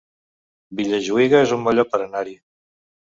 [0.79, 2.35] Vilajuïga es un bon lloc per anar-hi